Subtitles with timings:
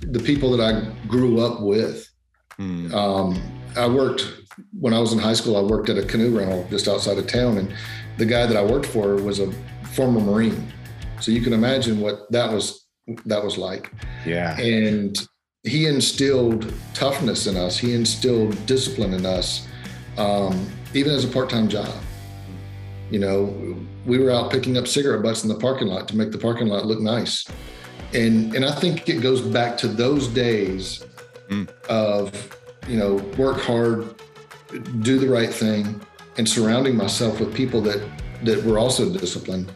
[0.00, 2.08] the people that I grew up with.
[2.58, 2.92] Mm.
[2.92, 3.42] Um,
[3.76, 4.32] I worked
[4.78, 5.56] when I was in high school.
[5.56, 7.74] I worked at a canoe rental just outside of town, and
[8.18, 9.50] the guy that I worked for was a
[9.94, 10.72] former Marine.
[11.20, 12.86] So you can imagine what that was
[13.26, 13.92] that was like.
[14.24, 14.58] Yeah.
[14.58, 15.16] And
[15.62, 17.78] he instilled toughness in us.
[17.78, 19.66] He instilled discipline in us,
[20.18, 21.94] um, even as a part-time job.
[23.10, 26.32] You know, we were out picking up cigarette butts in the parking lot to make
[26.32, 27.46] the parking lot look nice.
[28.14, 31.04] And and I think it goes back to those days
[31.48, 31.68] mm.
[31.88, 34.14] of, you know, work hard,
[35.02, 36.00] do the right thing,
[36.38, 38.08] and surrounding myself with people that
[38.44, 39.74] that were also disciplined.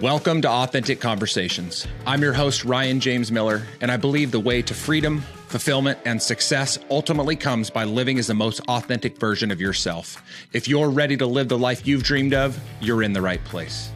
[0.00, 1.84] Welcome to Authentic Conversations.
[2.06, 6.22] I'm your host, Ryan James Miller, and I believe the way to freedom, fulfillment, and
[6.22, 10.22] success ultimately comes by living as the most authentic version of yourself.
[10.52, 13.90] If you're ready to live the life you've dreamed of, you're in the right place.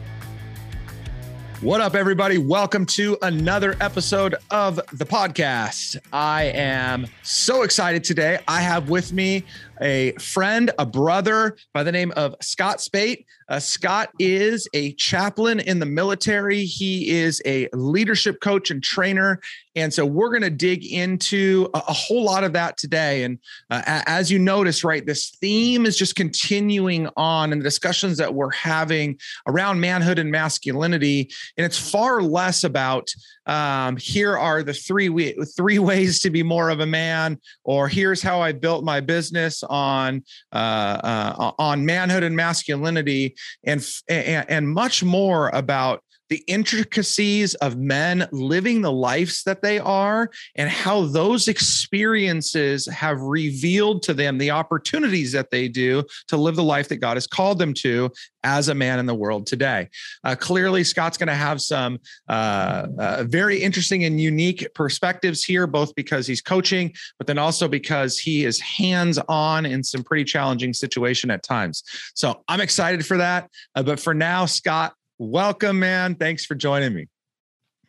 [1.61, 2.39] What up, everybody?
[2.39, 5.95] Welcome to another episode of the podcast.
[6.11, 8.39] I am so excited today.
[8.47, 9.43] I have with me
[9.81, 13.25] a friend, a brother by the name of Scott Speight.
[13.49, 16.63] Uh, Scott is a chaplain in the military.
[16.63, 19.41] He is a leadership coach and trainer.
[19.75, 23.23] And so we're going to dig into a, a, whole lot of that today.
[23.23, 28.17] And uh, as you notice, right, this theme is just continuing on in the discussions
[28.17, 31.29] that we're having around manhood and masculinity.
[31.57, 33.09] And it's far less about
[33.45, 37.87] um, here are the three we, three ways to be more of a man, or
[37.87, 44.49] here's how I built my business on uh, uh, on manhood and masculinity, and, and
[44.49, 50.69] and much more about the intricacies of men living the lives that they are and
[50.69, 56.63] how those experiences have revealed to them the opportunities that they do to live the
[56.63, 58.09] life that God has called them to
[58.45, 59.89] as a man in the world today.
[60.23, 65.67] Uh, clearly, Scott's going to have some uh, uh, very interesting and unique perspectives here,
[65.67, 70.23] both because he's coaching, but then also because he is hands on in some pretty
[70.23, 71.83] challenging situation at times.
[72.15, 73.49] So I'm excited for that.
[73.75, 76.15] Uh, but for now, Scott, welcome, man.
[76.15, 77.07] Thanks for joining me.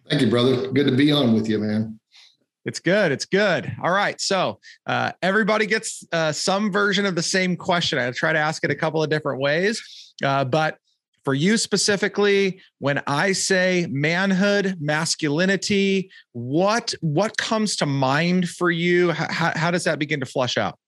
[0.09, 0.70] Thank you, brother.
[0.70, 1.98] Good to be on with you, man.
[2.65, 3.10] It's good.
[3.10, 3.75] It's good.
[3.82, 4.20] All right.
[4.20, 7.98] So uh, everybody gets uh, some version of the same question.
[7.98, 10.76] I try to ask it a couple of different ways, uh, but
[11.25, 19.12] for you specifically, when I say manhood, masculinity, what what comes to mind for you?
[19.12, 20.78] How, how does that begin to flush out?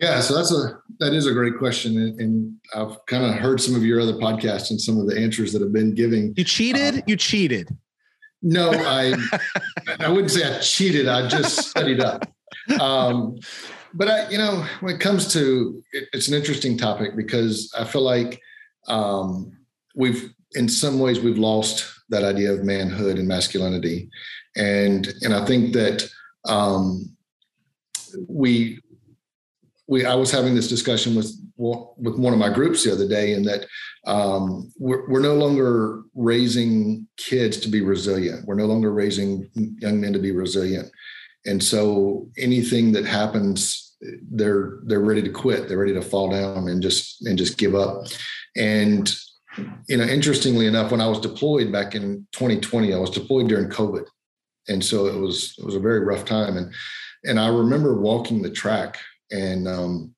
[0.00, 3.74] Yeah, so that's a that is a great question, and, I've kind of heard some
[3.74, 6.32] of your other podcasts and some of the answers that have been giving.
[6.36, 6.98] You cheated.
[6.98, 7.76] Uh, you cheated.
[8.42, 9.14] No, I
[9.98, 11.08] I wouldn't say I cheated.
[11.08, 12.32] I just studied up.
[12.80, 13.38] Um,
[13.92, 17.84] but I, you know, when it comes to it, it's an interesting topic because I
[17.84, 18.40] feel like
[18.88, 19.52] um,
[19.96, 24.08] we've in some ways we've lost that idea of manhood and masculinity,
[24.56, 26.08] and and I think that
[26.46, 27.16] um,
[28.28, 28.80] we
[29.90, 33.34] we I was having this discussion with with one of my groups the other day,
[33.34, 33.66] and that
[34.06, 38.46] um, we're, we're no longer raising kids to be resilient.
[38.46, 40.90] We're no longer raising young men to be resilient,
[41.44, 43.96] and so anything that happens,
[44.30, 45.68] they're they're ready to quit.
[45.68, 48.06] They're ready to fall down and just and just give up.
[48.56, 49.12] And
[49.88, 53.68] you know, interestingly enough, when I was deployed back in 2020, I was deployed during
[53.68, 54.06] COVID,
[54.68, 56.56] and so it was it was a very rough time.
[56.56, 56.72] And
[57.24, 58.98] and I remember walking the track
[59.30, 60.14] and um,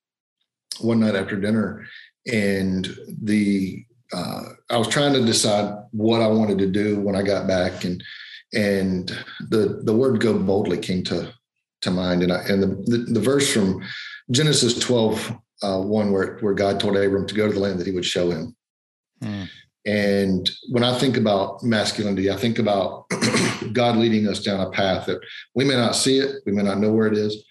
[0.79, 1.85] one night after dinner,
[2.31, 7.23] and the uh, I was trying to decide what I wanted to do when I
[7.23, 8.03] got back, and
[8.53, 9.07] and
[9.49, 11.33] the the word "go boldly" came to
[11.81, 13.83] to mind, and I, and the, the, the verse from
[14.31, 17.87] Genesis 12, uh, one where where God told Abram to go to the land that
[17.87, 18.55] He would show him.
[19.21, 19.43] Hmm.
[19.85, 23.05] And when I think about masculinity, I think about
[23.73, 25.19] God leading us down a path that
[25.55, 27.43] we may not see it, we may not know where it is,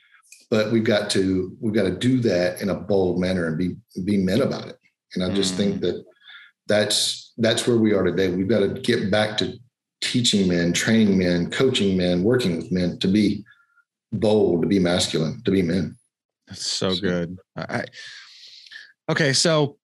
[0.53, 3.75] but we've got to we've got to do that in a bold manner and be
[4.05, 4.79] be men about it.
[5.15, 5.57] And i just mm.
[5.57, 6.05] think that
[6.67, 8.29] that's that's where we are today.
[8.29, 9.55] We've got to get back to
[10.03, 13.43] teaching men training men coaching men working with men to be
[14.13, 15.97] bold to be masculine to be men.
[16.47, 17.39] That's so, so good.
[17.57, 17.87] I,
[19.09, 19.79] okay so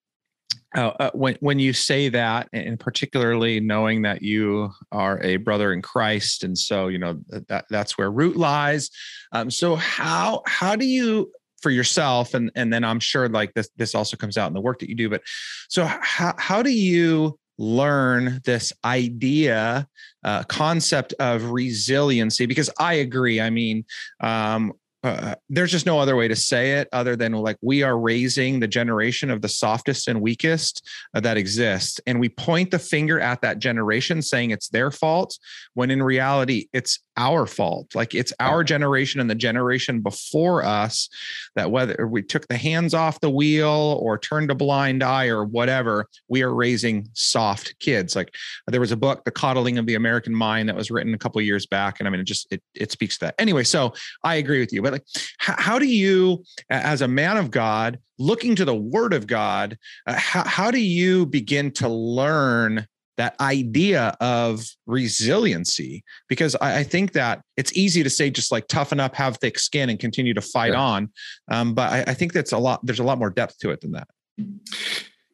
[0.78, 5.72] uh, uh, when when you say that, and particularly knowing that you are a brother
[5.72, 8.88] in Christ, and so you know that that's where root lies.
[9.32, 13.68] Um, so how how do you for yourself, and and then I'm sure like this
[13.76, 15.10] this also comes out in the work that you do.
[15.10, 15.22] But
[15.68, 19.88] so how how do you learn this idea
[20.22, 23.84] uh, concept of resiliency because i agree i mean
[24.20, 24.72] um,
[25.04, 28.58] uh, there's just no other way to say it other than like we are raising
[28.58, 32.00] the generation of the softest and weakest uh, that exists.
[32.06, 35.38] And we point the finger at that generation saying it's their fault
[35.74, 37.94] when in reality it's our fault.
[37.94, 41.08] Like it's our generation and the generation before us
[41.54, 45.44] that whether we took the hands off the wheel or turned a blind eye or
[45.44, 48.16] whatever we are raising soft kids.
[48.16, 48.34] Like
[48.66, 51.40] there was a book the coddling of the american mind that was written a couple
[51.40, 53.34] years back and i mean it just it, it speaks to that.
[53.38, 53.92] Anyway so
[54.22, 55.04] i agree with you but like
[55.38, 59.76] how, how do you as a man of god looking to the word of god
[60.06, 62.86] uh, how, how do you begin to learn
[63.18, 66.04] that idea of resiliency?
[66.28, 69.58] Because I, I, think that it's easy to say just like toughen up have thick
[69.58, 70.80] skin and continue to fight yeah.
[70.80, 71.10] on.
[71.50, 73.80] Um, but I, I, think that's a lot there's a lot more depth to it
[73.80, 74.08] than that.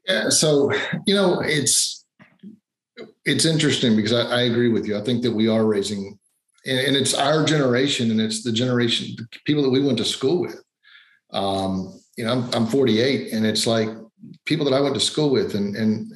[0.08, 0.70] Yeah so
[1.06, 2.04] you know it's
[3.24, 4.96] it's interesting because I, I agree with you.
[4.96, 6.18] I think that we are raising
[6.66, 10.04] and, and, it's our generation and it's the generation the people that we went to
[10.04, 10.62] school with
[11.32, 13.88] um, you know I'm, I'm 48 and it's like
[14.46, 16.12] people that i went to school with and and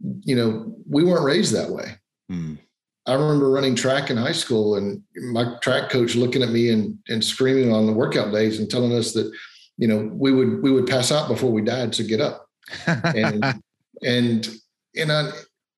[0.00, 1.96] you know, we weren't raised that way.
[2.30, 2.58] Mm.
[3.06, 5.02] I remember running track in high school and
[5.32, 8.92] my track coach looking at me and, and screaming on the workout days and telling
[8.92, 9.32] us that,
[9.78, 12.46] you know, we would we would pass out before we died, so get up.
[12.86, 13.44] and
[14.02, 14.48] and
[14.92, 15.30] you know,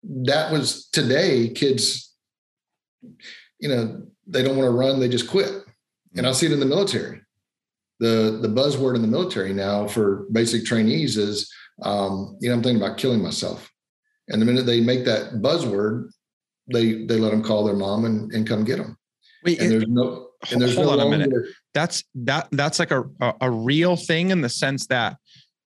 [0.03, 2.15] that was today, kids,
[3.61, 5.51] you know, they don't want to run, they just quit.
[6.17, 7.21] And I see it in the military.
[8.01, 12.63] The the buzzword in the military now for basic trainees is um, you know, I'm
[12.63, 13.71] thinking about killing myself.
[14.29, 16.11] And the minute they make that buzzword,
[16.73, 18.97] they they let them call their mom and, and come get them.
[19.45, 21.33] Wait, and there's no and there's hold no on a minute.
[21.75, 25.17] That's that that's like a, a, a real thing in the sense that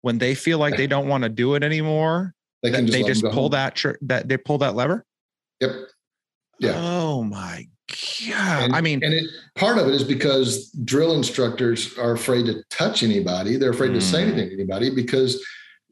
[0.03, 3.23] when they feel like they don't want to do it anymore, they, just, they just
[3.23, 3.51] pull home.
[3.53, 5.05] that tr- that they pull that lever.
[5.61, 5.71] Yep.
[6.59, 6.75] Yeah.
[6.77, 8.65] Oh my god!
[8.65, 12.63] And, I mean, and it, part of it is because drill instructors are afraid to
[12.71, 13.57] touch anybody.
[13.57, 13.95] They're afraid mm.
[13.95, 14.31] to say hmm.
[14.31, 15.45] anything to anybody because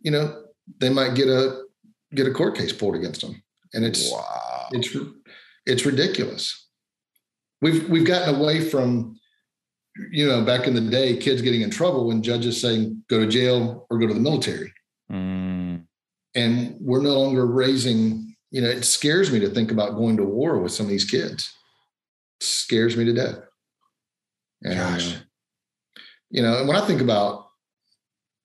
[0.02, 0.44] you know
[0.78, 1.62] they might get a
[2.14, 3.42] get a court case pulled against them,
[3.74, 4.68] and it's wow.
[4.72, 4.96] it's
[5.66, 6.68] it's ridiculous.
[7.60, 9.16] We've we've gotten away from
[10.10, 13.26] you know back in the day kids getting in trouble when judges saying go to
[13.26, 14.72] jail or go to the military
[15.10, 15.84] mm.
[16.34, 20.24] and we're no longer raising you know it scares me to think about going to
[20.24, 21.52] war with some of these kids
[22.42, 23.38] scares me to death
[24.62, 25.16] and, Gosh.
[26.30, 27.46] you know and when i think about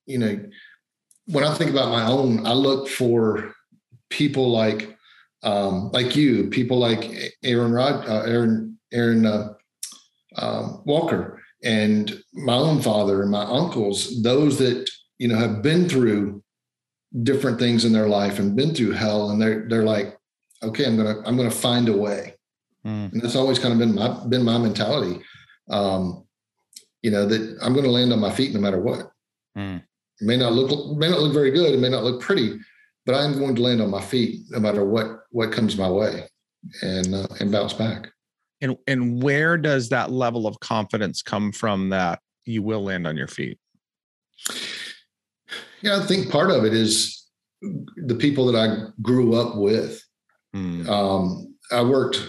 [0.06, 0.40] you know
[1.26, 3.54] when i think about my own i look for
[4.10, 4.98] people like
[5.44, 9.54] um, like you, people like Aaron Rod, uh, Aaron Aaron uh,
[10.38, 14.90] um, Walker, and my own father and my uncles, those that
[15.20, 16.44] you know have been through
[17.24, 20.18] different things in their life and been through hell, and they're they're like,
[20.64, 22.34] okay, I'm gonna I'm gonna find a way,
[22.88, 23.12] mm.
[23.12, 25.22] and that's always kind of been my been my mentality.
[25.70, 26.26] Um,
[27.02, 29.12] you know that I'm going to land on my feet no matter what.
[29.58, 29.84] Mm.
[30.20, 31.74] It may not look may not look very good.
[31.74, 32.58] It may not look pretty,
[33.06, 36.24] but I'm going to land on my feet no matter what what comes my way,
[36.82, 38.10] and uh, and bounce back.
[38.62, 43.16] And and where does that level of confidence come from that you will land on
[43.16, 43.60] your feet?
[45.82, 47.28] Yeah, I think part of it is
[47.62, 50.04] the people that I grew up with.
[50.56, 50.88] Mm.
[50.88, 52.22] Um, I worked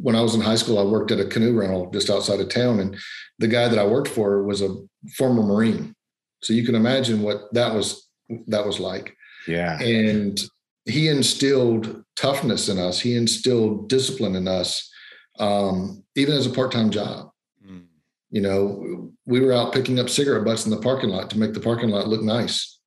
[0.00, 0.78] when I was in high school.
[0.78, 2.96] I worked at a canoe rental just outside of town, and
[3.38, 4.74] the guy that I worked for was a
[5.16, 5.94] former Marine.
[6.42, 8.08] So you can imagine what that was
[8.46, 9.16] that was like.
[9.46, 9.80] Yeah.
[9.80, 10.40] And
[10.84, 13.00] he instilled toughness in us.
[13.00, 14.90] He instilled discipline in us,
[15.38, 17.30] um, even as a part-time job.
[17.66, 17.84] Mm.
[18.30, 21.54] You know, we were out picking up cigarette butts in the parking lot to make
[21.54, 22.78] the parking lot look nice.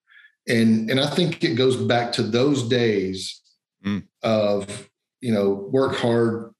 [0.48, 3.42] And and I think it goes back to those days
[3.86, 4.04] mm.
[4.24, 4.90] of,
[5.22, 6.54] you know, work hard,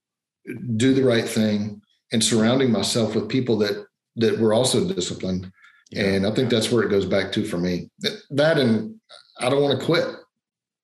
[0.76, 3.86] do the right thing, and surrounding myself with people that
[4.18, 5.52] that were also disciplined.
[5.92, 6.04] Yeah.
[6.04, 7.90] And I think that's where it goes back to for me.
[8.32, 9.00] That and
[9.40, 10.06] I don't want to quit.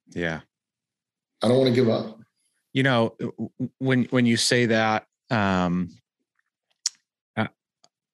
[0.09, 0.41] Yeah.
[1.41, 2.19] I don't want to give up.
[2.73, 3.15] You know,
[3.79, 5.89] when when you say that, um,
[7.35, 7.47] uh,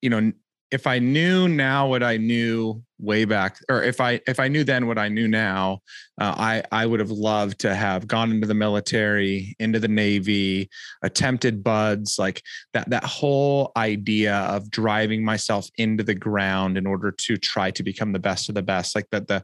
[0.02, 0.34] you know,
[0.72, 4.64] if I knew now what I knew way back, or if I if I knew
[4.64, 5.80] then what I knew now,
[6.22, 10.70] uh, I I would have loved to have gone into the military, into the Navy,
[11.02, 17.12] attempted BUD/S, like that that whole idea of driving myself into the ground in order
[17.12, 18.96] to try to become the best of the best.
[18.96, 19.44] Like that the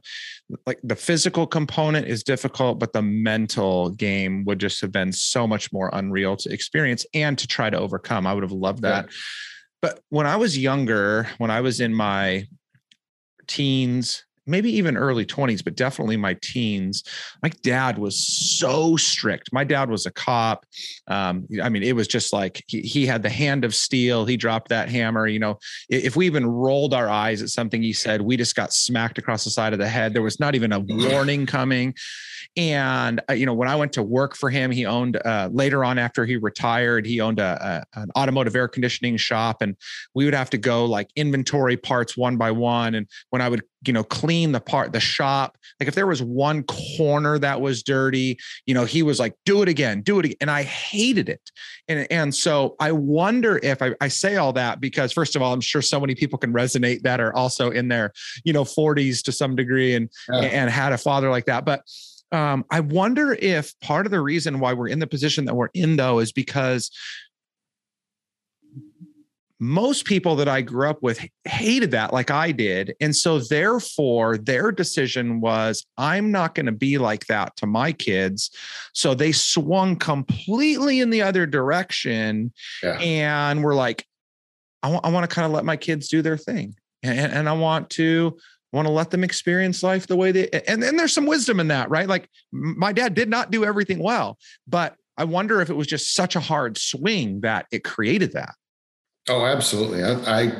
[0.64, 5.44] like the physical component is difficult, but the mental game would just have been so
[5.46, 8.28] much more unreal to experience and to try to overcome.
[8.28, 9.06] I would have loved that.
[9.06, 9.12] Yeah
[9.82, 12.46] but when I was younger, when I was in my
[13.46, 17.02] teens maybe even early 20s, but definitely my teens,
[17.42, 19.52] my dad was so strict.
[19.52, 20.64] My dad was a cop.
[21.08, 24.24] Um, I mean, it was just like he, he had the hand of steel.
[24.24, 25.26] He dropped that hammer.
[25.26, 28.72] You know, if we even rolled our eyes at something he said, we just got
[28.72, 30.14] smacked across the side of the head.
[30.14, 31.94] There was not even a warning coming.
[32.56, 35.84] And uh, you know, when I went to work for him, he owned uh, later
[35.84, 39.76] on after he retired, he owned a, a, an automotive air conditioning shop, and
[40.14, 42.94] we would have to go like inventory parts one by one.
[42.94, 46.20] And when I would you know clean the part the shop like if there was
[46.20, 50.24] one corner that was dirty you know he was like do it again do it
[50.24, 51.52] again and i hated it.
[51.86, 55.52] And and so i wonder if I, I say all that because first of all
[55.52, 58.12] i'm sure so many people can resonate that are also in their
[58.44, 61.64] you know 40s to some degree and and had a father like that.
[61.64, 61.82] But
[62.32, 65.70] um, I wonder if part of the reason why we're in the position that we're
[65.74, 66.90] in, though, is because
[69.58, 72.94] most people that I grew up with hated that like I did.
[73.00, 77.92] And so, therefore, their decision was, I'm not going to be like that to my
[77.92, 78.50] kids.
[78.92, 82.52] So they swung completely in the other direction.
[82.82, 82.98] Yeah.
[82.98, 84.04] And we're like,
[84.82, 86.74] I, w- I want to kind of let my kids do their thing.
[87.02, 88.36] And, and I want to
[88.76, 91.68] want to let them experience life the way they and then there's some wisdom in
[91.68, 95.74] that right like my dad did not do everything well but i wonder if it
[95.74, 98.54] was just such a hard swing that it created that
[99.28, 100.04] Oh, absolutely.
[100.04, 100.52] I, I,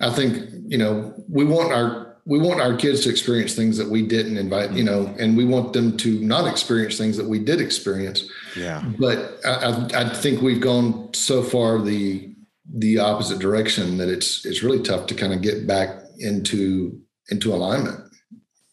[0.00, 3.88] I think you know we want our we want our kids to experience things that
[3.88, 4.86] we didn't invite, you mm.
[4.86, 8.28] know, and we want them to not experience things that we did experience.
[8.56, 8.84] Yeah.
[8.98, 12.32] But I, I think we've gone so far the
[12.74, 17.54] the opposite direction that it's it's really tough to kind of get back into into
[17.54, 18.00] alignment.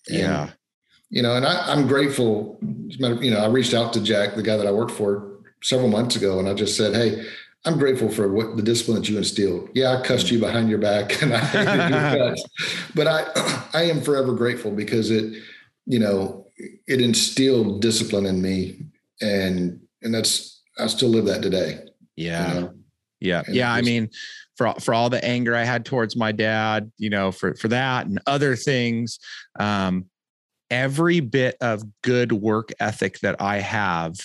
[0.08, 0.50] And, yeah.
[1.10, 2.58] You know, and I, I'm grateful.
[2.62, 5.30] You know, I reached out to Jack, the guy that I worked for,
[5.62, 7.24] several months ago, and I just said, "Hey,
[7.66, 9.70] I'm grateful for what the discipline that you instilled.
[9.74, 12.44] Yeah, I cussed you behind your back and I hated your guts,
[12.94, 15.42] but I I am forever grateful because it,
[15.86, 16.48] you know,
[16.88, 18.80] it instilled discipline in me,
[19.22, 21.80] and and that's I still live that today.
[22.16, 22.74] Yeah, you know?
[23.24, 23.74] Yeah, and yeah.
[23.74, 24.10] I mean,
[24.58, 28.06] for for all the anger I had towards my dad, you know, for for that
[28.06, 29.20] and other things,
[29.60, 30.06] um,
[30.70, 34.16] every bit of good work ethic that I have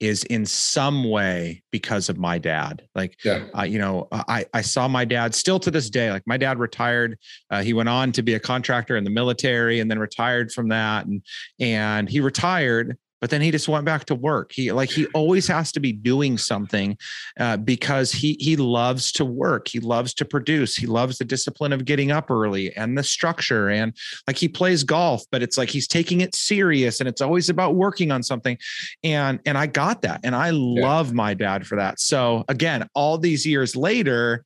[0.00, 2.82] is in some way because of my dad.
[2.94, 3.44] Like, yeah.
[3.56, 6.58] uh, you know, I, I saw my dad still to this day, like my dad
[6.58, 7.18] retired.
[7.50, 10.68] Uh, he went on to be a contractor in the military and then retired from
[10.68, 11.04] that.
[11.04, 11.22] And,
[11.60, 14.52] and he retired but then he just went back to work.
[14.52, 16.96] He like he always has to be doing something
[17.38, 19.68] uh, because he he loves to work.
[19.68, 20.74] He loves to produce.
[20.74, 23.68] He loves the discipline of getting up early and the structure.
[23.68, 23.94] And
[24.26, 27.74] like he plays golf, but it's like he's taking it serious and it's always about
[27.74, 28.56] working on something.
[29.04, 30.86] And and I got that, and I yeah.
[30.86, 32.00] love my dad for that.
[32.00, 34.44] So again, all these years later,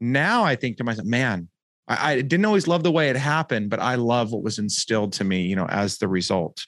[0.00, 1.48] now I think to myself, man,
[1.88, 5.14] I, I didn't always love the way it happened, but I love what was instilled
[5.14, 6.66] to me, you know, as the result.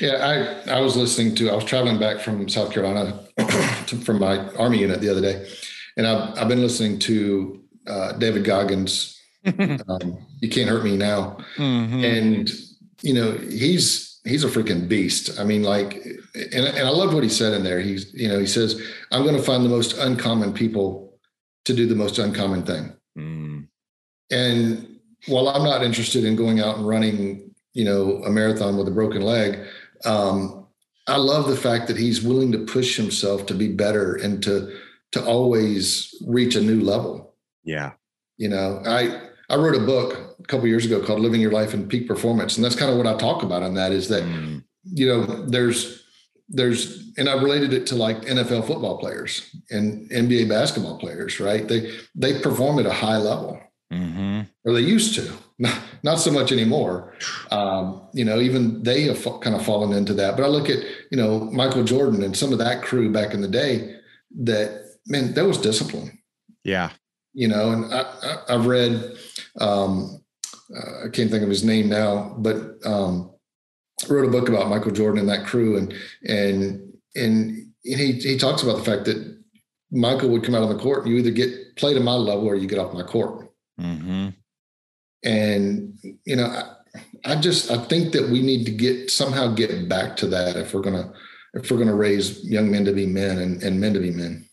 [0.00, 1.50] Yeah, I I was listening to.
[1.50, 3.20] I was traveling back from South Carolina
[3.86, 5.48] to, from my army unit the other day,
[5.96, 9.20] and I've I've been listening to uh, David Goggins.
[9.46, 12.04] um, you can't hurt me now, mm-hmm.
[12.04, 12.50] and
[13.02, 15.38] you know he's he's a freaking beast.
[15.38, 15.94] I mean, like,
[16.34, 17.80] and and I love what he said in there.
[17.80, 18.80] He's you know he says
[19.12, 21.18] I'm going to find the most uncommon people
[21.66, 23.66] to do the most uncommon thing, mm.
[24.30, 27.43] and while I'm not interested in going out and running
[27.74, 29.58] you know, a marathon with a broken leg.
[30.04, 30.66] Um,
[31.06, 34.74] I love the fact that he's willing to push himself to be better and to
[35.12, 37.34] to always reach a new level.
[37.62, 37.92] Yeah.
[38.36, 41.74] You know, I I wrote a book a couple years ago called Living Your Life
[41.74, 43.92] in Peak Performance, and that's kind of what I talk about on that.
[43.92, 44.64] Is that mm.
[44.84, 46.04] you know there's
[46.48, 51.66] there's and I related it to like NFL football players and NBA basketball players, right?
[51.66, 53.60] They they perform at a high level,
[53.92, 54.42] mm-hmm.
[54.64, 57.14] or they used to not, not so much anymore.
[57.50, 60.36] Um, you know, even they have kind of fallen into that.
[60.36, 60.78] But I look at,
[61.10, 63.96] you know, Michael Jordan and some of that crew back in the day
[64.42, 66.18] that, man, that was discipline.
[66.64, 66.90] Yeah.
[67.34, 69.16] You know, and I, I, have read,
[69.60, 70.22] um,
[70.74, 73.32] uh, I can't think of his name now, but um,
[74.08, 75.76] wrote a book about Michael Jordan and that crew.
[75.76, 75.94] And,
[76.26, 79.36] and, and he, he talks about the fact that
[79.90, 82.46] Michael would come out on the court and you either get played at my level
[82.46, 83.48] or you get off my court.
[83.80, 84.30] Mm-hmm
[85.24, 85.92] and
[86.24, 90.16] you know I, I just i think that we need to get somehow get back
[90.18, 91.12] to that if we're gonna
[91.54, 94.44] if we're gonna raise young men to be men and, and men to be men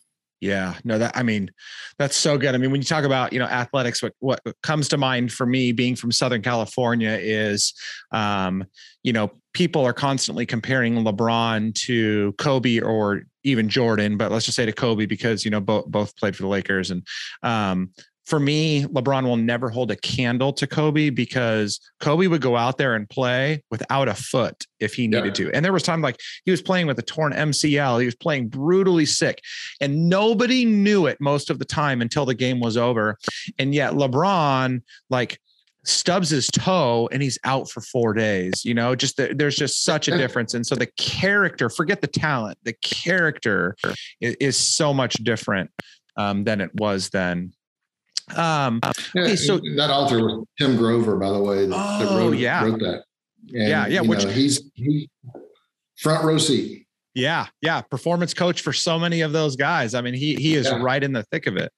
[0.42, 1.52] yeah, no, that I mean,
[2.00, 2.56] that's so good.
[2.56, 5.46] I mean, when you talk about you know athletics, what what comes to mind for
[5.46, 7.76] me, being from Southern California, is
[8.12, 8.66] um,
[9.04, 14.56] you know people are constantly comparing LeBron to Kobe or even Jordan, but let's just
[14.56, 17.06] say to Kobe because you know both both played for the Lakers, and
[17.44, 17.92] um,
[18.32, 22.78] for me, LeBron will never hold a candle to Kobe because Kobe would go out
[22.78, 25.48] there and play without a foot if he needed yeah.
[25.48, 25.52] to.
[25.52, 28.48] And there was time like he was playing with a torn MCL, he was playing
[28.48, 29.42] brutally sick,
[29.82, 33.18] and nobody knew it most of the time until the game was over.
[33.60, 35.38] And yet LeBron, like
[35.84, 39.84] stubs his toe and he's out for four days you know just the, there's just
[39.84, 43.76] such a difference and so the character forget the talent the character
[44.20, 45.72] is, is so much different
[46.18, 47.52] um, than it was then
[48.38, 48.80] um,
[49.16, 51.66] yeah, okay, so that author was Tim Grover, by the way.
[51.66, 52.64] That, oh, that wrote, yeah.
[52.64, 53.04] wrote that.
[53.54, 54.02] And, yeah, yeah.
[54.02, 55.10] Which know, he's he,
[55.98, 56.88] front row seat.
[57.14, 57.82] Yeah, yeah.
[57.82, 59.94] Performance coach for so many of those guys.
[59.94, 60.82] I mean, he he is yeah.
[60.82, 61.72] right in the thick of it.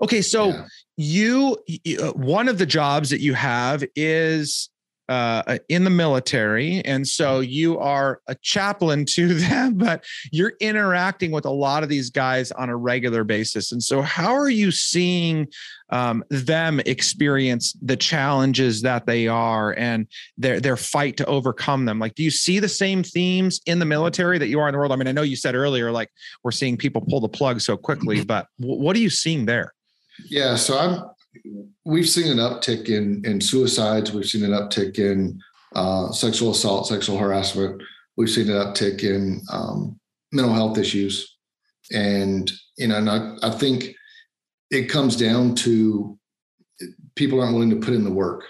[0.00, 0.66] Okay, so yeah.
[0.96, 1.58] you
[2.00, 4.70] uh, one of the jobs that you have is
[5.08, 6.80] uh, in the military.
[6.84, 11.88] And so you are a chaplain to them, but you're interacting with a lot of
[11.88, 13.72] these guys on a regular basis.
[13.72, 15.48] And so, how are you seeing
[15.90, 20.06] um, them experience the challenges that they are and
[20.38, 21.98] their their fight to overcome them?
[21.98, 24.78] Like, do you see the same themes in the military that you are in the
[24.78, 24.92] world?
[24.92, 26.10] I mean, I know you said earlier, like
[26.42, 29.74] we're seeing people pull the plug so quickly, but w- what are you seeing there?
[30.28, 31.10] Yeah, so I'm
[31.84, 34.12] we've seen an uptick in in suicides.
[34.12, 35.40] We've seen an uptick in
[35.74, 37.82] uh, sexual assault, sexual harassment.
[38.16, 39.98] We've seen an uptick in um,
[40.32, 41.36] mental health issues,
[41.92, 43.94] and you know, and I, I think
[44.70, 46.18] it comes down to
[47.16, 48.44] people aren't willing to put in the work,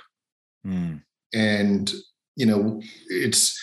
[0.67, 1.01] mm.
[1.33, 1.93] and
[2.37, 3.61] you know, it's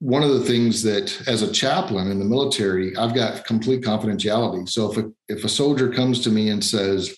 [0.00, 4.68] one of the things that as a chaplain in the military i've got complete confidentiality
[4.68, 7.16] so if a, if a soldier comes to me and says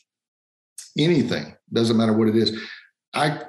[0.99, 1.54] anything.
[1.73, 2.59] Doesn't matter what it is.
[3.14, 3.42] I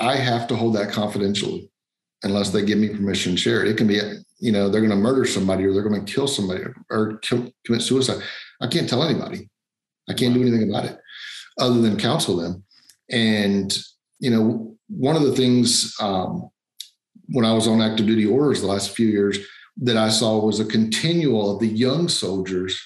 [0.00, 1.70] i have to hold that confidentially
[2.22, 3.68] unless they give me permission to share it.
[3.68, 4.00] It can be
[4.38, 7.50] you know they're going to murder somebody or they're going to kill somebody or kill,
[7.64, 8.22] commit suicide.
[8.60, 9.48] I can't tell anybody.
[10.08, 10.98] I can't do anything about it
[11.58, 12.64] other than counsel them.
[13.10, 13.76] And
[14.18, 16.48] you know one of the things um,
[17.28, 19.38] when i was on active duty orders the last few years
[19.76, 22.78] that i saw was a continual of the young soldiers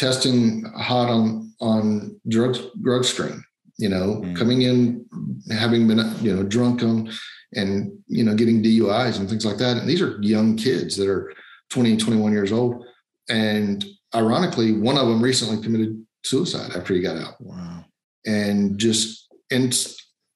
[0.00, 3.42] testing hot on on drug drug screen
[3.76, 4.36] you know mm.
[4.36, 5.04] coming in
[5.50, 7.10] having been you know drunk on
[7.54, 9.76] and you know getting duis and things like that.
[9.76, 11.32] And these are young kids that are
[11.70, 12.84] 20 and 21 years old.
[13.28, 17.34] And ironically one of them recently committed suicide after he got out.
[17.40, 17.84] Wow.
[18.26, 19.74] And just and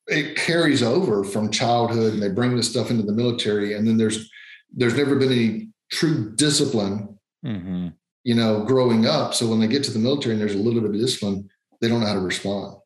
[0.06, 3.74] it carries over from childhood and they bring this stuff into the military.
[3.74, 4.30] And then there's
[4.72, 7.88] there's never been any true discipline mm-hmm
[8.24, 9.34] you know, growing up.
[9.34, 11.48] So when they get to the military and there's a little bit of discipline,
[11.80, 12.76] they don't know how to respond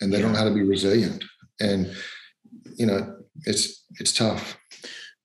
[0.00, 1.24] and they don't know how to be resilient.
[1.60, 1.94] And,
[2.76, 4.58] you know, it's, it's tough.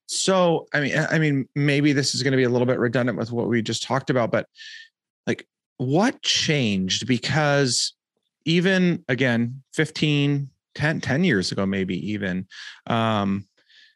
[0.06, 3.18] So, I mean, I mean, maybe this is going to be a little bit redundant
[3.18, 4.46] with what we just talked about, but
[5.26, 5.46] like
[5.78, 7.06] what changed?
[7.06, 7.94] Because
[8.44, 12.46] even again, 15, 10, 10 years ago, maybe even,
[12.86, 13.46] um,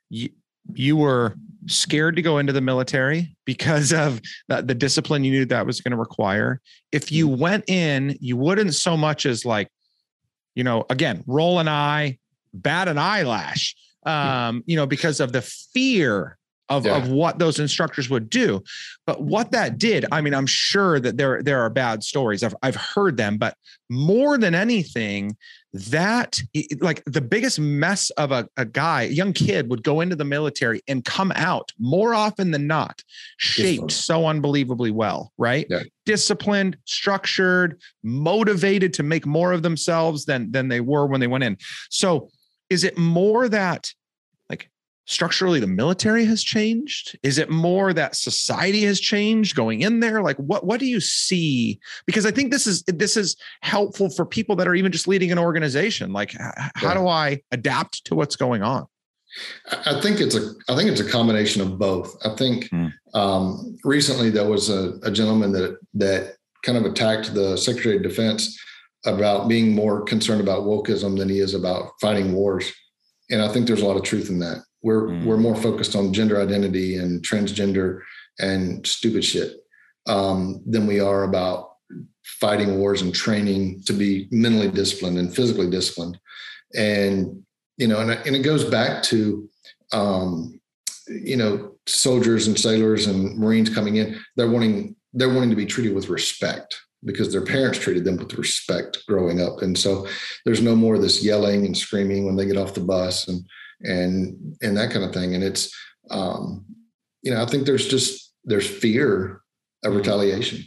[0.09, 0.30] you,
[0.74, 1.35] you were
[1.66, 5.81] scared to go into the military because of the, the discipline you knew that was
[5.81, 6.61] going to require.
[6.92, 7.38] If you mm.
[7.38, 9.68] went in, you wouldn't so much as like,
[10.55, 12.18] you know, again, roll an eye,
[12.55, 13.74] bat an eyelash,
[14.05, 16.36] um, you know, because of the fear
[16.68, 16.96] of, yeah.
[16.96, 18.62] of what those instructors would do.
[19.07, 22.42] But what that did, I mean, I'm sure that there, there are bad stories.
[22.42, 23.57] I've, I've heard them, but
[23.88, 25.37] more than anything,
[25.72, 26.40] that
[26.81, 30.24] like the biggest mess of a, a guy, a young kid would go into the
[30.24, 33.02] military and come out more often than not,
[33.37, 35.66] shaped so unbelievably well, right?
[35.68, 35.83] Yeah.
[36.07, 41.44] Disciplined, structured, motivated to make more of themselves than than they were when they went
[41.44, 41.59] in.
[41.90, 42.31] So
[42.70, 43.92] is it more that
[45.06, 47.18] structurally the military has changed?
[47.22, 50.22] Is it more that society has changed going in there?
[50.22, 51.80] Like what what do you see?
[52.06, 55.32] Because i think this is this is helpful for people that are even just leading
[55.32, 56.12] an organization.
[56.12, 56.34] Like
[56.74, 58.86] how do i adapt to what's going on?
[59.86, 62.16] I think it's a i think it's a combination of both.
[62.24, 62.88] I think hmm.
[63.14, 68.02] um, recently there was a, a gentleman that that kind of attacked the secretary of
[68.02, 68.58] defense
[69.04, 72.72] about being more concerned about wokeism than he is about fighting wars.
[73.30, 75.24] And i think there's a lot of truth in that we're mm.
[75.24, 78.00] we're more focused on gender identity and transgender
[78.38, 79.56] and stupid shit
[80.06, 81.72] um, than we are about
[82.24, 86.18] fighting wars and training to be mentally disciplined and physically disciplined.
[86.74, 87.42] And
[87.76, 89.48] you know, and, and it goes back to
[89.92, 90.60] um,
[91.08, 94.18] you know soldiers and sailors and Marines coming in.
[94.36, 98.34] They're wanting they're wanting to be treated with respect because their parents treated them with
[98.34, 99.62] respect growing up.
[99.62, 100.06] And so
[100.44, 103.46] there's no more of this yelling and screaming when they get off the bus and
[103.80, 105.34] and and that kind of thing.
[105.34, 105.74] And it's
[106.10, 106.64] um,
[107.22, 109.42] you know, I think there's just there's fear
[109.84, 109.98] of mm-hmm.
[109.98, 110.64] retaliation.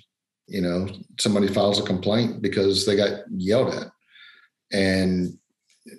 [0.49, 0.87] you know,
[1.19, 3.87] somebody files a complaint because they got yelled at.
[4.71, 5.37] And,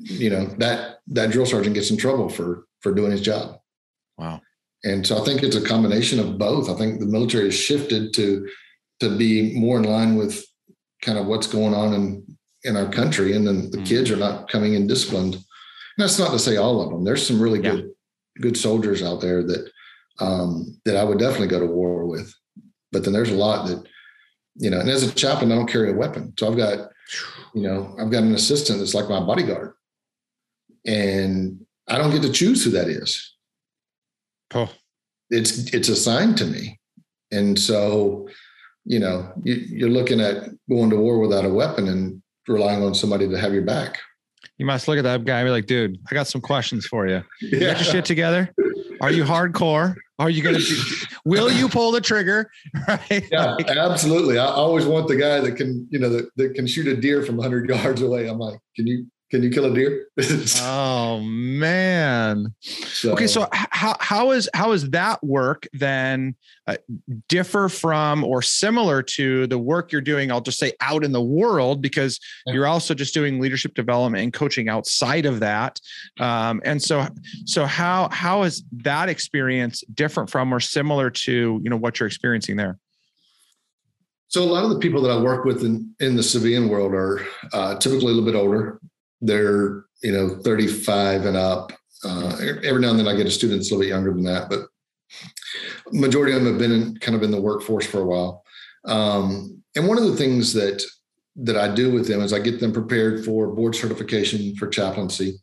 [0.00, 3.58] you know, that that drill sergeant gets in trouble for for doing his job.
[4.18, 4.40] Wow.
[4.84, 6.68] And so I think it's a combination of both.
[6.68, 8.48] I think the military has shifted to
[9.00, 10.44] to be more in line with
[11.02, 14.16] kind of what's going on in in our country, and then the mm kids are
[14.16, 15.38] not coming in disciplined.
[15.96, 17.04] And that's not to say all of them.
[17.04, 17.72] There's some really yeah.
[17.72, 17.90] good
[18.40, 19.70] good soldiers out there that
[20.20, 22.32] um, that I would definitely go to war with.
[22.92, 23.84] But then there's a lot that
[24.56, 24.80] you know.
[24.80, 26.90] And as a chaplain, I don't carry a weapon, so I've got
[27.54, 29.74] you know I've got an assistant that's like my bodyguard,
[30.86, 33.34] and I don't get to choose who that is.
[34.54, 34.70] Oh.
[35.30, 36.80] It's it's assigned to me.
[37.32, 38.28] And so,
[38.84, 42.94] you know, you, are looking at going to war without a weapon and relying on
[42.94, 43.98] somebody to have your back.
[44.58, 47.06] You must look at that guy and be like, dude, I got some questions for
[47.06, 47.22] you.
[47.40, 47.58] you yeah.
[47.58, 48.52] Get your shit together.
[49.00, 49.94] Are you hardcore?
[50.18, 52.50] Are you going to, will you pull the trigger?
[52.88, 53.26] Right.
[53.30, 54.38] Yeah, like, absolutely.
[54.38, 57.22] I always want the guy that can, you know, that, that can shoot a deer
[57.22, 58.28] from 100 yards away.
[58.28, 60.08] I'm like, can you can you kill a deer?
[60.62, 62.52] oh man.
[62.60, 63.48] So, okay, so
[63.80, 66.76] how how is how is that work then uh,
[67.28, 70.30] differ from or similar to the work you're doing?
[70.30, 72.52] I'll just say out in the world because yeah.
[72.52, 75.80] you're also just doing leadership development and coaching outside of that.
[76.18, 77.06] Um, and so
[77.46, 82.06] so how how is that experience different from or similar to you know what you're
[82.06, 82.78] experiencing there?
[84.28, 86.92] So a lot of the people that I work with in, in the civilian world
[86.92, 88.78] are uh, typically a little bit older
[89.20, 91.72] they're you know 35 and up.
[92.04, 94.24] Uh, every now and then I get a student that's a little bit younger than
[94.24, 94.66] that, but
[95.92, 98.44] majority of them have been in, kind of in the workforce for a while.
[98.86, 100.82] Um, and one of the things that
[101.36, 105.38] that I do with them is I get them prepared for board certification for chaplaincy.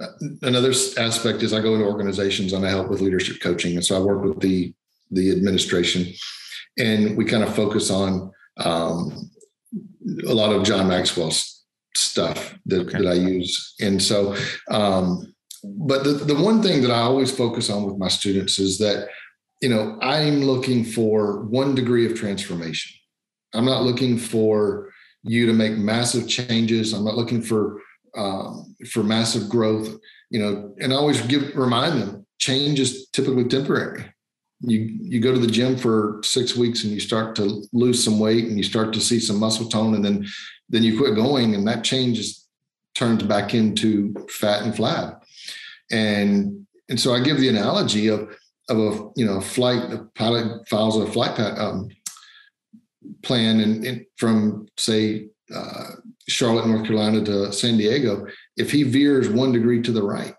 [0.00, 0.08] Uh,
[0.42, 3.96] another aspect is I go into organizations and I help with leadership coaching, and so
[3.96, 4.74] I work with the
[5.10, 6.06] the administration,
[6.78, 9.30] and we kind of focus on um,
[10.26, 12.98] a lot of John Maxwell's stuff that, okay.
[12.98, 13.74] that I use.
[13.80, 14.36] And so,
[14.70, 15.29] um,
[15.64, 19.08] but the, the one thing that I always focus on with my students is that,
[19.60, 22.98] you know, I'm looking for one degree of transformation.
[23.54, 24.90] I'm not looking for
[25.22, 26.92] you to make massive changes.
[26.92, 27.80] I'm not looking for
[28.16, 29.98] um, for massive growth.
[30.30, 34.04] You know, and I always give remind them change is typically temporary.
[34.60, 38.18] You you go to the gym for six weeks and you start to lose some
[38.18, 40.26] weight and you start to see some muscle tone, and then
[40.68, 42.46] then you quit going and that changes
[42.94, 45.20] turns back into fat and flab.
[45.90, 48.36] And and so I give the analogy of
[48.68, 51.88] of a you know flight a pilot files a flight um,
[53.22, 55.90] plan and, and, from say uh,
[56.28, 58.26] Charlotte, North Carolina to San Diego.
[58.56, 60.34] If he veers one degree to the right,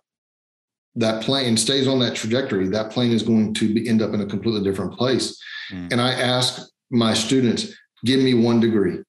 [0.95, 2.67] that plane stays on that trajectory.
[2.69, 5.37] That plane is going to be, end up in a completely different place.
[5.71, 5.91] Mm.
[5.91, 6.61] And I ask
[6.91, 7.73] my students,
[8.05, 8.99] give me one degree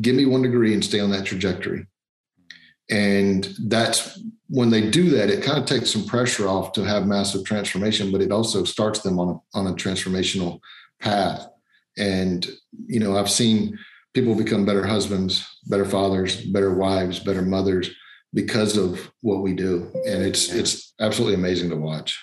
[0.00, 1.86] give me one degree and stay on that trajectory.
[2.90, 7.06] And that's when they do that, it kind of takes some pressure off to have
[7.06, 10.60] massive transformation, but it also starts them on a, on a transformational
[11.00, 11.46] path.
[11.98, 12.46] And,
[12.86, 13.78] you know, I've seen
[14.14, 17.90] people become better husbands, better fathers, better wives, better mothers
[18.32, 19.90] because of what we do.
[20.06, 22.18] And it's, it's absolutely amazing to watch.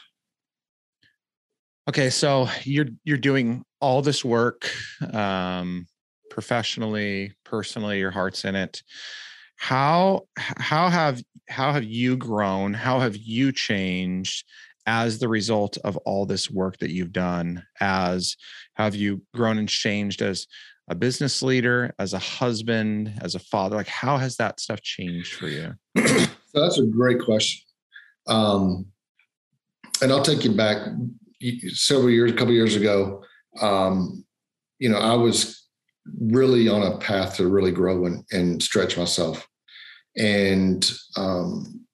[1.88, 2.10] Okay.
[2.10, 4.68] So you're, you're doing all this work.
[5.14, 5.86] Um,
[6.32, 8.82] professionally, personally, your heart's in it.
[9.56, 12.74] How how have how have you grown?
[12.74, 14.46] How have you changed
[14.86, 17.64] as the result of all this work that you've done?
[17.80, 18.36] As
[18.76, 20.48] have you grown and changed as
[20.88, 23.76] a business leader, as a husband, as a father?
[23.76, 25.74] Like, how has that stuff changed for you?
[25.98, 27.64] so that's a great question.
[28.28, 28.88] Um,
[30.02, 30.78] and I'll take you back
[31.70, 33.24] several years, a couple years ago.
[33.62, 34.26] Um,
[34.80, 35.65] you know, I was
[36.20, 39.48] really on a path to really grow and, and stretch myself.
[40.18, 41.86] And um,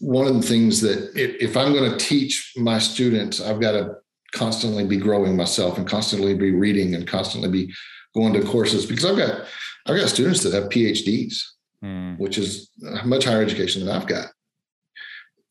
[0.00, 3.96] one of the things that if I'm going to teach my students, I've got to
[4.32, 7.72] constantly be growing myself and constantly be reading and constantly be
[8.14, 9.46] going to courses because I've got
[9.86, 11.36] I've got students that have PhDs,
[11.82, 12.18] mm.
[12.18, 12.70] which is
[13.04, 14.26] much higher education than I've got.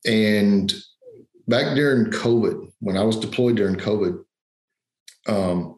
[0.04, 0.72] And
[1.48, 4.22] back during COVID, when I was deployed during COVID,
[5.26, 5.75] um,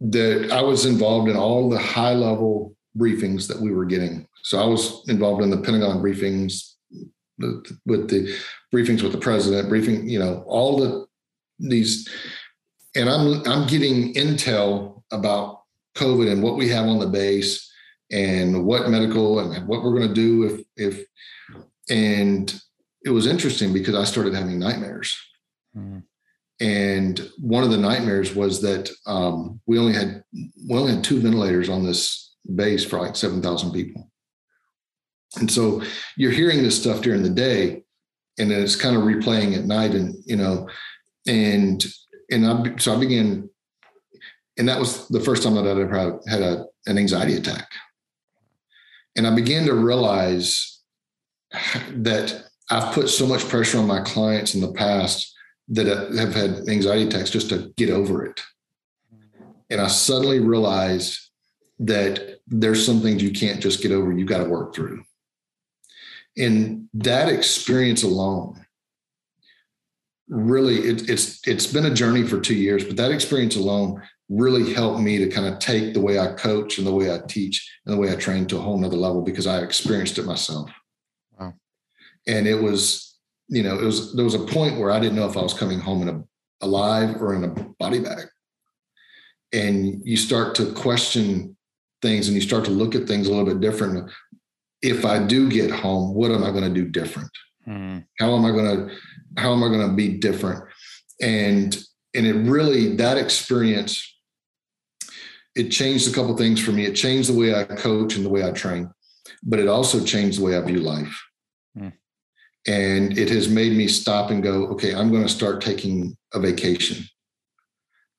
[0.00, 4.26] that I was involved in all the high level briefings that we were getting.
[4.42, 6.74] So I was involved in the Pentagon briefings
[7.86, 8.36] with the
[8.74, 11.06] briefings with the president, briefing, you know, all the
[11.58, 12.08] these,
[12.94, 15.62] and I'm I'm getting intel about
[15.96, 17.70] COVID and what we have on the base
[18.10, 21.06] and what medical and what we're going to do if if
[21.88, 22.60] and
[23.04, 25.16] it was interesting because I started having nightmares.
[25.76, 26.02] Mm.
[26.60, 31.20] And one of the nightmares was that um, we only had we only had two
[31.20, 34.10] ventilators on this base for like seven thousand people.
[35.38, 35.82] And so
[36.16, 37.82] you're hearing this stuff during the day,
[38.38, 40.68] and then it's kind of replaying at night, and you know,
[41.26, 41.82] and
[42.30, 43.48] and I so I began,
[44.58, 47.70] and that was the first time that I ever had a, an anxiety attack,
[49.16, 50.80] and I began to realize
[51.90, 55.29] that I've put so much pressure on my clients in the past
[55.70, 58.40] that uh, have had anxiety attacks just to get over it.
[59.70, 61.18] And I suddenly realized
[61.78, 65.02] that there's some things you can't just get over, you've got to work through.
[66.36, 68.64] And that experience alone
[70.30, 74.72] really it, it's it's been a journey for two years, but that experience alone really
[74.72, 77.68] helped me to kind of take the way I coach and the way I teach
[77.84, 80.70] and the way I train to a whole nother level because I experienced it myself.
[81.38, 81.54] Wow.
[82.28, 83.09] And it was,
[83.50, 85.54] you know, it was there was a point where I didn't know if I was
[85.54, 86.22] coming home in a
[86.62, 88.26] alive or in a body bag.
[89.52, 91.56] And you start to question
[92.00, 94.10] things and you start to look at things a little bit different.
[94.82, 97.30] If I do get home, what am I going to do different?
[97.66, 98.04] Mm.
[98.18, 98.94] How am I going to
[99.36, 100.64] how am I going to be different?
[101.20, 101.76] And
[102.14, 104.06] and it really that experience
[105.56, 106.86] it changed a couple things for me.
[106.86, 108.88] It changed the way I coach and the way I train,
[109.42, 111.20] but it also changed the way I view life.
[111.76, 111.92] Mm.
[112.66, 116.40] And it has made me stop and go, okay, I'm going to start taking a
[116.40, 117.04] vacation.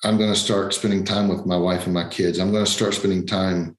[0.03, 2.39] I'm going to start spending time with my wife and my kids.
[2.39, 3.77] I'm going to start spending time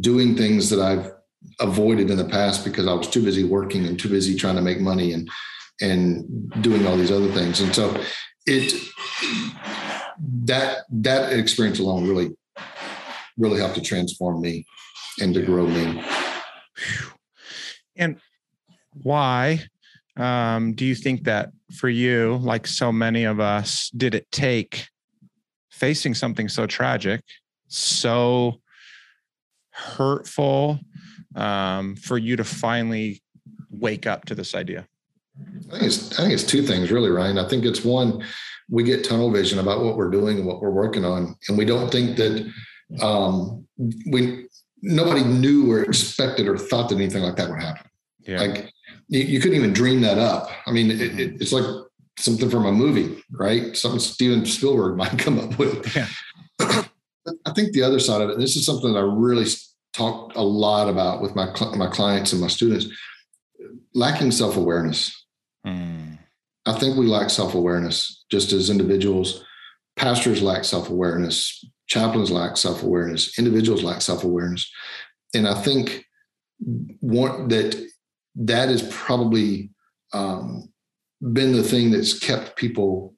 [0.00, 1.12] doing things that I've
[1.60, 4.62] avoided in the past because I was too busy working and too busy trying to
[4.62, 5.28] make money and
[5.80, 7.60] and doing all these other things.
[7.60, 8.02] And so
[8.46, 8.72] it
[10.44, 12.30] that that experience alone really
[13.36, 14.66] really helped to transform me
[15.20, 16.02] and to grow me.
[17.96, 18.20] And
[19.02, 19.64] why
[20.18, 24.88] um, do you think that for you, like so many of us, did it take
[25.70, 27.22] facing something so tragic,
[27.68, 28.60] so
[29.70, 30.80] hurtful,
[31.36, 33.22] um, for you to finally
[33.70, 34.86] wake up to this idea?
[35.72, 37.38] I think it's I think it's two things really, Ryan.
[37.38, 38.24] I think it's one,
[38.68, 41.64] we get tunnel vision about what we're doing and what we're working on, and we
[41.64, 42.52] don't think that
[43.00, 43.66] um,
[44.10, 44.48] we
[44.82, 47.88] nobody knew or expected or thought that anything like that would happen.
[48.20, 48.40] Yeah.
[48.40, 48.72] Like
[49.08, 50.50] you, you couldn't even dream that up.
[50.66, 51.64] I mean, it, it, it's like
[52.18, 53.76] something from a movie, right?
[53.76, 55.94] Something Steven Spielberg might come up with.
[55.96, 56.08] Yeah.
[57.44, 59.44] I think the other side of it, this is something that I really
[59.92, 62.86] talk a lot about with my my clients and my students,
[63.94, 65.14] lacking self awareness.
[65.66, 66.18] Mm.
[66.64, 69.44] I think we lack self awareness just as individuals.
[69.96, 71.64] Pastors lack self awareness.
[71.86, 73.38] Chaplains lack self awareness.
[73.38, 74.70] Individuals lack self awareness,
[75.34, 76.04] and I think
[77.00, 77.88] one that
[78.38, 79.70] that is probably
[80.12, 80.72] um,
[81.32, 83.14] been the thing that's kept people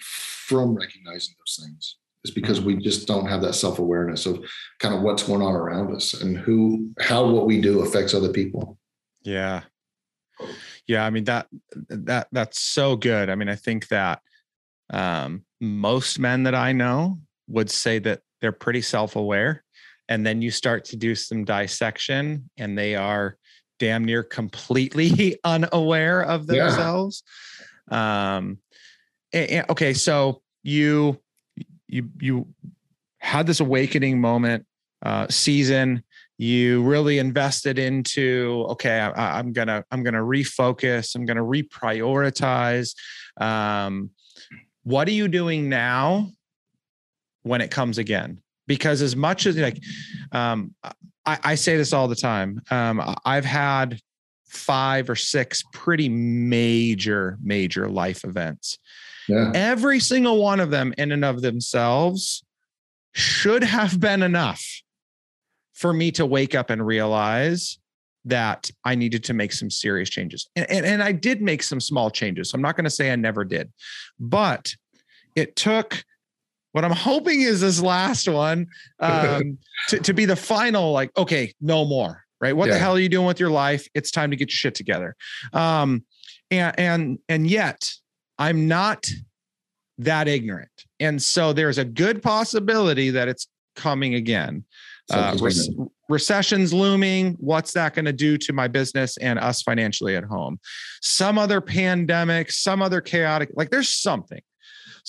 [0.00, 4.44] from recognizing those things is because we just don't have that self-awareness of
[4.80, 8.32] kind of what's going on around us and who how what we do affects other
[8.32, 8.78] people.
[9.22, 9.62] Yeah.
[10.86, 11.46] Yeah i mean that
[11.88, 13.30] that that's so good.
[13.30, 14.20] I mean i think that
[14.90, 19.64] um, most men that i know would say that they're pretty self-aware
[20.08, 23.36] and then you start to do some dissection and they are
[23.78, 27.22] damn near completely unaware of themselves.
[27.90, 28.36] Yeah.
[28.36, 28.58] um
[29.32, 31.18] and, and, okay so you
[31.86, 32.46] you you
[33.18, 34.64] had this awakening moment
[35.02, 36.02] uh, season.
[36.38, 42.94] You really invested into okay I, am gonna i'm gonna refocus i'm gonna reprioritize.
[43.40, 44.10] Um,
[44.84, 46.30] what are you doing now
[47.42, 48.40] when it comes again?
[48.66, 49.82] Because as much as like
[50.32, 50.74] um,
[51.28, 54.00] I, I, say this all the time um, i've had
[54.48, 58.78] five or six pretty major major life events
[59.28, 59.52] yeah.
[59.54, 62.42] Every single one of them, in and of themselves,
[63.14, 64.64] should have been enough
[65.74, 67.78] for me to wake up and realize
[68.24, 70.48] that I needed to make some serious changes.
[70.56, 72.50] And, and, and I did make some small changes.
[72.50, 73.70] So I'm not going to say I never did,
[74.18, 74.74] but
[75.36, 76.04] it took
[76.78, 78.68] what I'm hoping is this last one
[79.00, 82.56] um, to, to be the final, like, okay, no more, right?
[82.56, 82.74] What yeah.
[82.74, 83.88] the hell are you doing with your life?
[83.94, 85.16] It's time to get your shit together.
[85.52, 86.04] Um,
[86.52, 87.90] and, and, and yet
[88.38, 89.10] I'm not
[89.98, 90.70] that ignorant.
[91.00, 94.62] And so there's a good possibility that it's coming again.
[95.10, 97.34] Uh, re- recession's looming.
[97.40, 100.60] What's that going to do to my business and us financially at home?
[101.02, 104.42] Some other pandemic, some other chaotic, like there's something.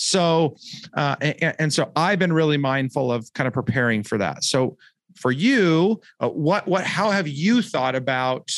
[0.01, 0.55] So,
[0.93, 4.45] uh, and, and, so I've been really mindful of kind of preparing for that.
[4.45, 4.77] So,
[5.17, 8.49] for you, uh, what, what, how have you thought about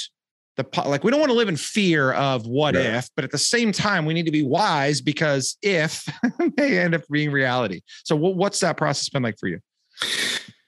[0.58, 3.00] the like we don't want to live in fear of what yeah.
[3.00, 6.08] if, but at the same time we need to be wise because if
[6.58, 7.82] may end up being reality.
[8.04, 9.60] So what's that process been like for you?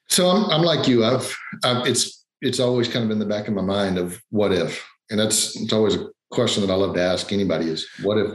[0.10, 1.06] So I'm, I'm like you.
[1.06, 4.52] I've, I've it's it's always kind of in the back of my mind of what
[4.52, 8.18] if, and that's it's always a question that I love to ask anybody is what
[8.18, 8.32] if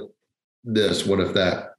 [0.62, 1.70] this, what if that,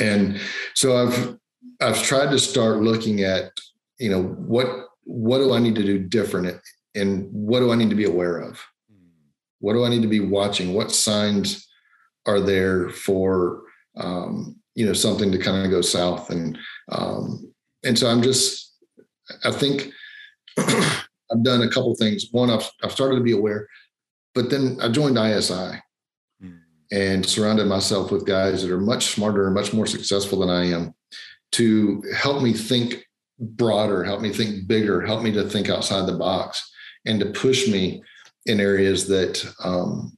[0.00, 0.40] and
[0.74, 1.36] so I've
[1.80, 3.52] I've tried to start looking at
[3.98, 4.68] you know what
[5.04, 6.60] what do I need to do different
[6.94, 8.60] and what do I need to be aware of
[9.64, 10.74] what do I need to be watching?
[10.74, 11.66] What signs
[12.26, 13.62] are there for
[13.96, 16.28] um, you know something to kind of go south?
[16.28, 16.58] And
[16.92, 17.50] um,
[17.82, 18.74] and so I'm just
[19.42, 19.90] I think
[20.58, 22.26] I've done a couple things.
[22.30, 23.66] One, I've I've started to be aware,
[24.34, 25.80] but then I joined ISI.
[26.94, 30.66] And surrounded myself with guys that are much smarter and much more successful than I
[30.66, 30.94] am
[31.50, 33.04] to help me think
[33.40, 36.70] broader, help me think bigger, help me to think outside the box,
[37.04, 38.00] and to push me
[38.46, 40.16] in areas that um,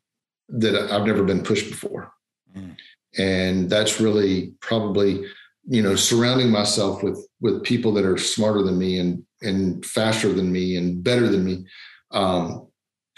[0.50, 2.12] that I've never been pushed before,
[2.54, 2.76] mm.
[3.16, 5.24] and that's really probably
[5.64, 10.30] you know surrounding myself with with people that are smarter than me and and faster
[10.30, 11.64] than me and better than me
[12.10, 12.68] um,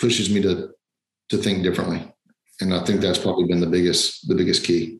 [0.01, 0.71] pushes me to
[1.31, 2.13] to think differently,
[2.61, 4.99] and I think that's probably been the biggest the biggest key.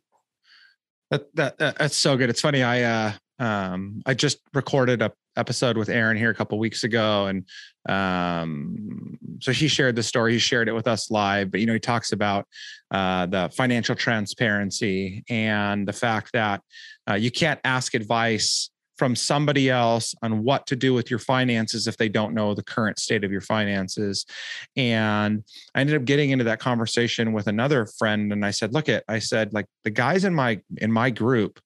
[1.11, 2.31] That, that that's so good.
[2.31, 2.63] It's funny.
[2.63, 7.27] I uh, um, I just recorded a episode with Aaron here a couple weeks ago,
[7.27, 7.45] and
[7.89, 10.33] um, so he shared the story.
[10.33, 12.47] He shared it with us live, but you know he talks about
[12.91, 16.63] uh, the financial transparency and the fact that
[17.09, 21.87] uh, you can't ask advice from somebody else on what to do with your finances
[21.87, 24.27] if they don't know the current state of your finances.
[24.77, 28.89] And I ended up getting into that conversation with another friend, and I said, "Look,
[28.89, 31.61] at I said like the guys in my in my group."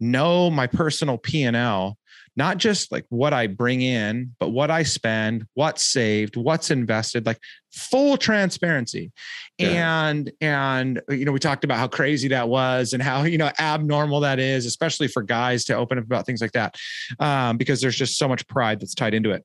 [0.00, 1.96] know my personal P&L
[2.36, 7.26] not just like what I bring in, but what I spend, what's saved, what's invested,
[7.26, 7.38] like
[7.72, 9.12] full transparency.
[9.58, 10.08] Yeah.
[10.08, 13.50] And and you know, we talked about how crazy that was and how you know
[13.58, 16.76] abnormal that is, especially for guys to open up about things like that,
[17.20, 19.44] um, because there's just so much pride that's tied into it.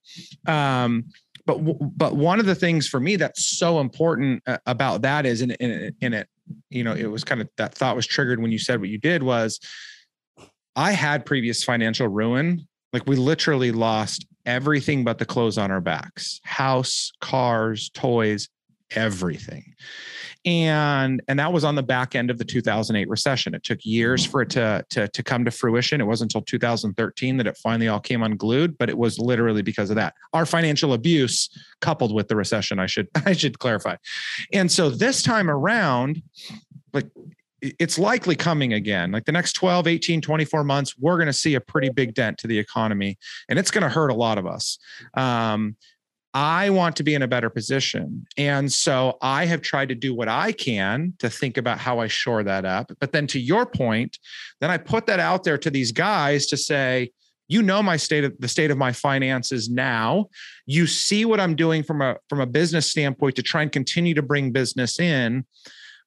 [0.50, 1.06] Um,
[1.46, 1.58] but
[1.98, 5.52] but one of the things for me that's so important uh, about that is in
[5.52, 6.30] in, in it,
[6.70, 8.98] you know, it was kind of that thought was triggered when you said what you
[8.98, 9.60] did was
[10.78, 12.68] I had previous financial ruin.
[12.94, 18.50] Like we literally lost everything but the clothes on our backs house, cars, toys,
[18.92, 19.74] everything.
[20.46, 23.54] And and that was on the back end of the 2008 recession.
[23.54, 26.00] It took years for it to, to, to come to fruition.
[26.00, 29.90] It wasn't until 2013 that it finally all came unglued, but it was literally because
[29.90, 30.14] of that.
[30.34, 31.50] Our financial abuse
[31.82, 33.98] coupled with the recession, I should I should clarify.
[34.54, 36.22] And so this time around,
[36.94, 37.08] like
[37.62, 39.12] it's likely coming again.
[39.12, 42.38] Like the next 12, 18, 24 months, we're going to see a pretty big dent
[42.40, 43.18] to the economy
[43.50, 44.78] and it's going to hurt a lot of us.
[45.16, 45.76] Um,
[46.34, 48.28] I want to be in a better position.
[48.38, 52.08] And so I have tried to do what I can to think about how I
[52.08, 52.92] shore that up.
[53.00, 54.20] But then to your point,
[54.62, 57.12] then I put that out there to these guys to say,
[57.48, 60.26] you know my state of the state of my finances now
[60.66, 64.14] you see what i'm doing from a from a business standpoint to try and continue
[64.14, 65.46] to bring business in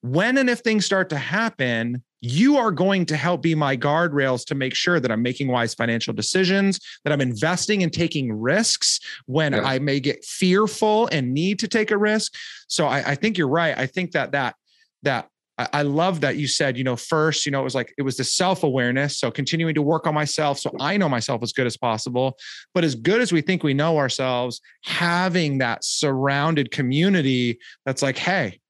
[0.02, 4.44] when and if things start to happen, you are going to help be my guardrails
[4.46, 9.00] to make sure that I'm making wise financial decisions, that I'm investing and taking risks
[9.26, 12.34] when I may get fearful and need to take a risk.
[12.68, 13.76] So I, I think you're right.
[13.76, 14.54] I think that that
[15.02, 15.28] that
[15.72, 18.16] I love that you said, you know, first, you know, it was like it was
[18.16, 19.18] the self awareness.
[19.18, 22.38] So continuing to work on myself so I know myself as good as possible.
[22.72, 28.16] But as good as we think we know ourselves, having that surrounded community that's like,
[28.16, 28.60] hey,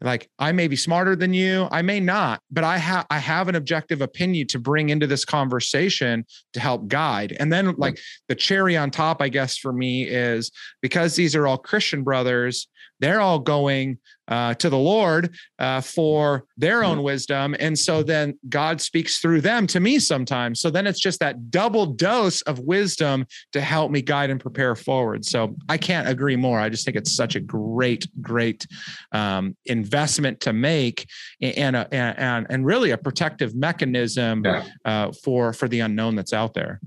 [0.00, 1.68] like i may be smarter than you.
[1.70, 5.24] I may not but i have i have an objective opinion to bring into this
[5.24, 7.36] conversation to help guide.
[7.38, 11.46] And then like the cherry on top i guess for me is because these are
[11.46, 12.68] all christian brothers
[13.00, 13.98] they're all going
[14.28, 17.56] uh, to the Lord uh, for their own wisdom.
[17.58, 20.60] And so then God speaks through them to me sometimes.
[20.60, 24.74] So then it's just that double dose of wisdom to help me guide and prepare
[24.74, 25.24] forward.
[25.24, 26.60] So I can't agree more.
[26.60, 28.66] I just think it's such a great, great
[29.12, 31.08] um, investment to make
[31.40, 34.64] and, a, and, and really a protective mechanism yeah.
[34.84, 36.80] uh, for, for the unknown that's out there.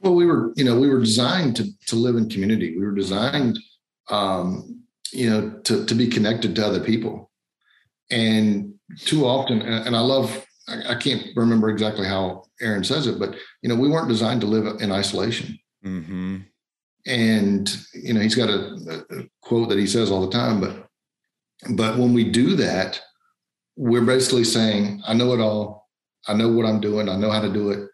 [0.00, 2.76] Well, we were, you know, we were designed to, to live in community.
[2.76, 3.58] We were designed
[4.08, 4.79] um,
[5.12, 7.30] you know, to, to be connected to other people.
[8.10, 13.36] And too often, and I love, I, can't remember exactly how Aaron says it, but,
[13.62, 15.58] you know, we weren't designed to live in isolation.
[15.84, 16.38] Mm-hmm.
[17.06, 20.88] And, you know, he's got a, a quote that he says all the time, but,
[21.76, 23.00] but when we do that,
[23.76, 25.88] we're basically saying, I know it all.
[26.28, 27.08] I know what I'm doing.
[27.08, 27.88] I know how to do it.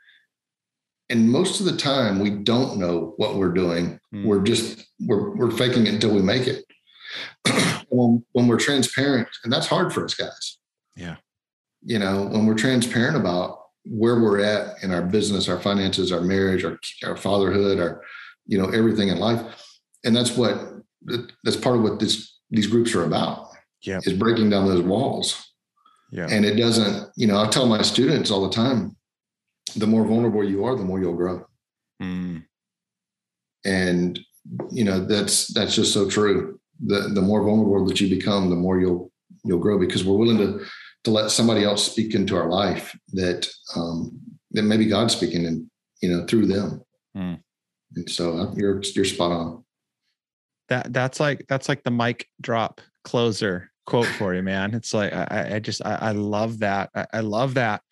[1.08, 4.00] And most of the time we don't know what we're doing.
[4.12, 4.24] Mm.
[4.24, 6.65] We're just, we're, we're faking it until we make it.
[7.88, 10.58] when, when we're transparent, and that's hard for us guys.
[10.96, 11.16] Yeah.
[11.82, 16.20] You know, when we're transparent about where we're at in our business, our finances, our
[16.20, 18.02] marriage, our, our fatherhood, our,
[18.46, 19.40] you know, everything in life.
[20.04, 20.58] And that's what,
[21.44, 23.48] that's part of what this, these groups are about.
[23.82, 24.00] Yeah.
[24.02, 25.52] Is breaking down those walls.
[26.10, 26.26] Yeah.
[26.28, 28.96] And it doesn't, you know, I tell my students all the time,
[29.76, 31.44] the more vulnerable you are, the more you'll grow.
[32.02, 32.44] Mm.
[33.64, 34.18] And,
[34.70, 36.60] you know, that's, that's just so true.
[36.84, 39.10] The, the more vulnerable that you become, the more you'll,
[39.44, 40.66] you'll grow because we're willing to,
[41.04, 44.20] to let somebody else speak into our life that, um,
[44.50, 45.70] that maybe God's speaking and,
[46.02, 46.82] you know, through them.
[47.16, 47.40] Mm.
[47.94, 49.64] And so uh, you're, you're spot on.
[50.68, 54.74] That that's like, that's like the mic drop closer quote for you, man.
[54.74, 56.90] It's like, I, I just, I, I love that.
[56.94, 57.82] I, I love that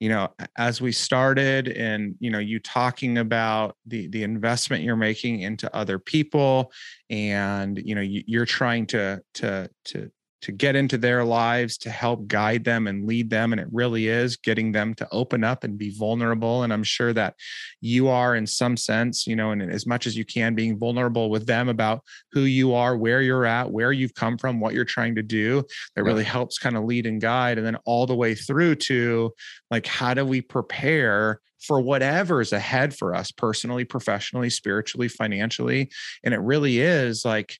[0.00, 4.96] you know as we started and you know you talking about the the investment you're
[4.96, 6.72] making into other people
[7.10, 10.10] and you know you, are trying to to to
[10.42, 14.08] to get into their lives to help guide them and lead them and it really
[14.08, 17.34] is getting them to open up and be vulnerable and i'm sure that
[17.80, 21.30] you are in some sense you know and as much as you can being vulnerable
[21.30, 24.84] with them about who you are where you're at where you've come from what you're
[24.84, 25.62] trying to do
[25.94, 29.32] that really helps kind of lead and guide and then all the way through to
[29.70, 35.90] like how do we prepare for whatever is ahead for us personally professionally spiritually financially
[36.24, 37.58] and it really is like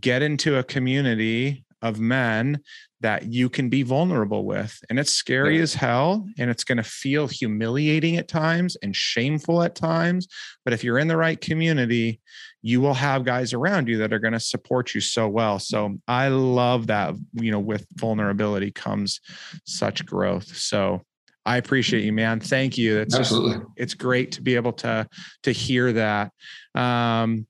[0.00, 2.60] get into a community of men
[3.00, 4.78] that you can be vulnerable with.
[4.88, 5.62] And it's scary yeah.
[5.62, 6.26] as hell.
[6.38, 10.26] And it's going to feel humiliating at times and shameful at times.
[10.64, 12.20] But if you're in the right community,
[12.62, 15.58] you will have guys around you that are going to support you so well.
[15.58, 19.20] So I love that, you know, with vulnerability comes
[19.64, 20.56] such growth.
[20.56, 21.02] So
[21.44, 22.40] I appreciate you, man.
[22.40, 22.98] Thank you.
[22.98, 23.58] It's Absolutely.
[23.58, 25.06] Just, it's great to be able to
[25.44, 26.32] to hear that.
[26.74, 27.46] Um,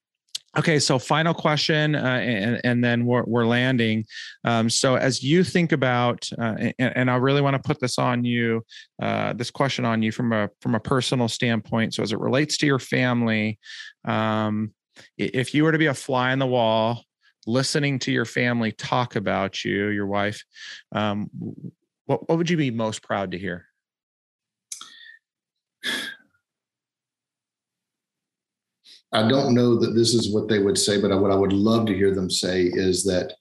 [0.59, 4.07] Okay, so final question, uh, and, and, then we're, we're landing.
[4.45, 7.99] Um, so, as you think about, uh, and, and, I really want to put this
[7.99, 8.65] on you,
[9.03, 11.93] uh, this question on you from a from a personal standpoint.
[11.93, 13.59] So, as it relates to your family,
[14.07, 14.73] um,
[15.19, 17.03] if you were to be a fly on the wall,
[17.47, 20.43] listening to your family talk about you, your wife,
[20.93, 21.29] um,
[22.07, 23.66] what what would you be most proud to hear?
[29.17, 31.87] I don't know that this is what they would say, but what I would love
[31.87, 33.33] to hear them say is that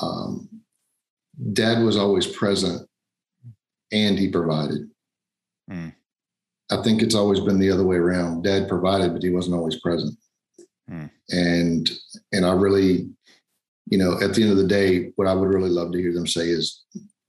[0.00, 0.48] um,
[1.52, 2.88] dad was always present
[3.92, 4.88] and he provided.
[5.70, 5.94] Mm.
[6.70, 8.42] I think it's always been the other way around.
[8.42, 10.18] Dad provided, but he wasn't always present.
[10.90, 11.10] Mm.
[11.28, 11.90] And
[12.32, 13.10] and I really,
[13.90, 16.14] you know, at the end of the day, what I would really love to hear
[16.14, 16.84] them say is,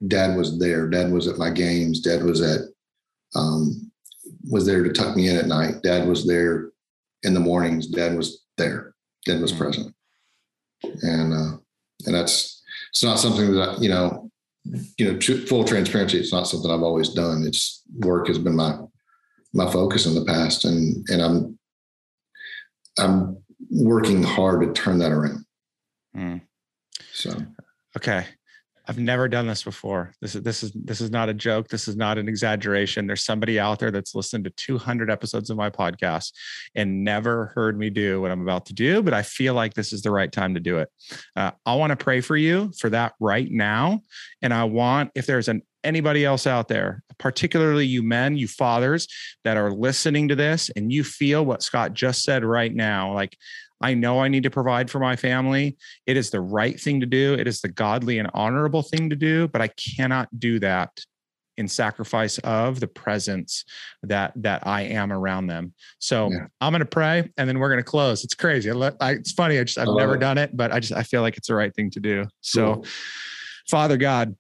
[0.08, 0.88] Dad was there.
[0.88, 2.00] Dad was at my games.
[2.00, 2.62] Dad was at
[3.36, 3.91] um,
[4.50, 5.82] was there to tuck me in at night.
[5.84, 6.72] Dad was there
[7.24, 8.93] in the mornings, dad was there.
[9.26, 9.61] Dad was mm-hmm.
[9.61, 9.95] present.
[11.01, 11.57] And, uh,
[12.05, 12.61] and that's,
[12.91, 14.32] it's not something that, you know,
[14.97, 16.20] you know, full transparency.
[16.20, 17.43] It's not something I've always done.
[17.45, 18.78] It's work has been my,
[19.53, 20.65] my focus in the past.
[20.65, 21.59] And, and I'm,
[22.97, 23.38] I'm
[23.70, 25.45] working hard to turn that around.
[26.15, 26.41] Mm.
[27.13, 27.32] So,
[27.97, 28.26] okay.
[28.90, 30.16] I've never done this before.
[30.20, 31.68] This is this is this is not a joke.
[31.68, 33.06] This is not an exaggeration.
[33.06, 36.34] There's somebody out there that's listened to 200 episodes of my podcast
[36.74, 39.94] and never heard me do what I'm about to do, but I feel like this
[39.94, 40.90] is the right time to do it.
[41.36, 44.02] Uh, I want to pray for you for that right now,
[44.42, 49.08] and I want if there's an anybody else out there, particularly you men, you fathers
[49.44, 53.38] that are listening to this and you feel what Scott just said right now, like
[53.82, 55.77] I know I need to provide for my family.
[56.05, 57.34] It is the right thing to do.
[57.34, 60.99] It is the godly and honorable thing to do, but I cannot do that
[61.59, 63.65] in sacrifice of the presence
[64.03, 65.73] that that I am around them.
[65.99, 66.47] So yeah.
[66.61, 68.23] I'm going to pray and then we're going to close.
[68.23, 68.71] It's crazy.
[68.71, 69.59] I, I, it's funny.
[69.59, 71.75] I just I've never done it, but I just I feel like it's the right
[71.75, 72.25] thing to do.
[72.41, 72.86] So, cool.
[73.69, 74.36] Father God,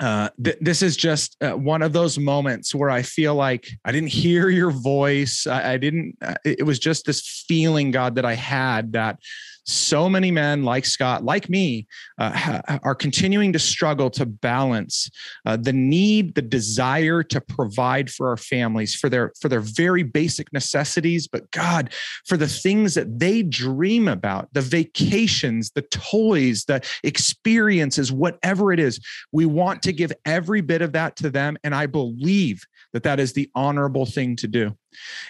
[0.00, 3.92] uh, th- this is just uh, one of those moments where I feel like I
[3.92, 5.46] didn't hear your voice.
[5.46, 9.18] I, I didn't, uh, it was just this feeling, God, that I had that
[9.64, 11.86] so many men like Scott, like me,
[12.18, 15.10] uh, are continuing to struggle to balance
[15.46, 20.02] uh, the need, the desire to provide for our families for their for their very
[20.02, 21.92] basic necessities, but God,
[22.26, 28.80] for the things that they dream about, the vacations, the toys, the experiences, whatever it
[28.80, 29.00] is,
[29.32, 33.20] we want to give every bit of that to them, and I believe that that
[33.20, 34.76] is the honorable thing to do.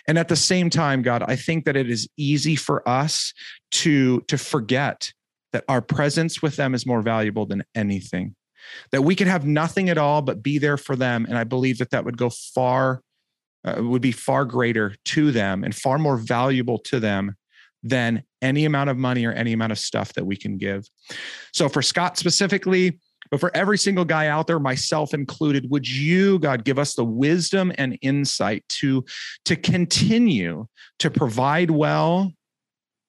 [0.07, 3.33] And at the same time, God, I think that it is easy for us
[3.73, 5.13] to, to forget
[5.53, 8.35] that our presence with them is more valuable than anything.
[8.93, 11.25] That we could have nothing at all but be there for them.
[11.27, 13.03] And I believe that that would go far,
[13.65, 17.37] uh, would be far greater to them and far more valuable to them
[17.83, 20.87] than any amount of money or any amount of stuff that we can give.
[21.53, 22.99] So for Scott specifically,
[23.31, 27.05] but for every single guy out there, myself included, would you, God, give us the
[27.05, 29.05] wisdom and insight to,
[29.45, 30.67] to continue
[30.99, 32.33] to provide well,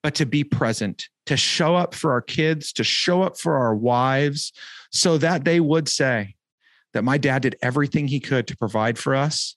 [0.03, 3.75] but to be present, to show up for our kids, to show up for our
[3.75, 4.53] wives,
[4.91, 6.35] so that they would say
[6.93, 9.55] that my dad did everything he could to provide for us,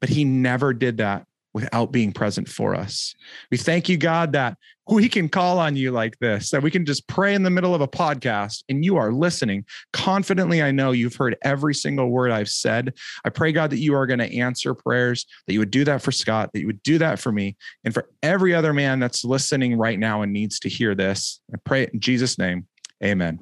[0.00, 3.14] but he never did that without being present for us.
[3.50, 4.56] We thank you, God, that
[4.90, 7.74] we can call on you like this, that we can just pray in the middle
[7.74, 9.64] of a podcast and you are listening.
[9.92, 12.94] Confidently, I know you've heard every single word I've said.
[13.24, 16.02] I pray, God, that you are going to answer prayers, that you would do that
[16.02, 19.24] for Scott, that you would do that for me, and for every other man that's
[19.24, 21.40] listening right now and needs to hear this.
[21.54, 22.66] I pray it in Jesus' name.
[23.02, 23.40] Amen.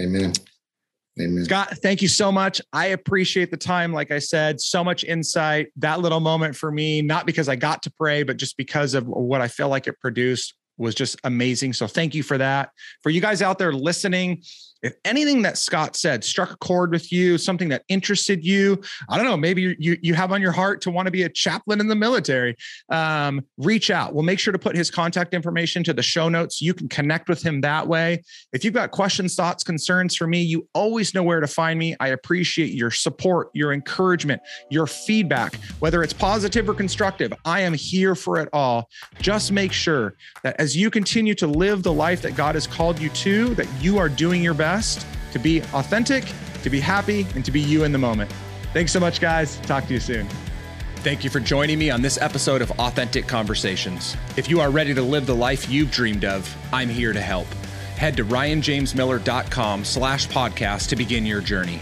[0.00, 0.32] Amen.
[1.18, 1.44] Amen.
[1.44, 2.60] Scott, thank you so much.
[2.74, 3.92] I appreciate the time.
[3.92, 5.68] Like I said, so much insight.
[5.76, 9.06] That little moment for me, not because I got to pray, but just because of
[9.06, 11.72] what I feel like it produced was just amazing.
[11.72, 12.70] So thank you for that.
[13.02, 14.42] For you guys out there listening,
[14.86, 19.16] if anything that Scott said struck a chord with you, something that interested you, I
[19.16, 21.80] don't know, maybe you you have on your heart to want to be a chaplain
[21.80, 22.56] in the military,
[22.90, 24.14] um, reach out.
[24.14, 26.62] We'll make sure to put his contact information to the show notes.
[26.62, 28.22] You can connect with him that way.
[28.52, 31.96] If you've got questions, thoughts, concerns for me, you always know where to find me.
[31.98, 37.32] I appreciate your support, your encouragement, your feedback, whether it's positive or constructive.
[37.44, 38.88] I am here for it all.
[39.18, 40.14] Just make sure
[40.44, 43.68] that as you continue to live the life that God has called you to, that
[43.80, 46.24] you are doing your best best to be authentic,
[46.62, 48.30] to be happy, and to be you in the moment.
[48.74, 49.56] Thanks so much, guys.
[49.60, 50.28] Talk to you soon.
[50.96, 54.16] Thank you for joining me on this episode of Authentic Conversations.
[54.36, 57.46] If you are ready to live the life you've dreamed of, I'm here to help.
[57.96, 61.80] Head to ryanjamesmiller.com slash podcast to begin your journey.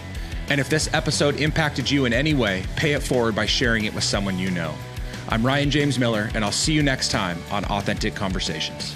[0.49, 3.95] And if this episode impacted you in any way, pay it forward by sharing it
[3.95, 4.73] with someone you know.
[5.31, 8.95] I'm Ryan James Miller, and I'll see you next time on Authentic Conversations.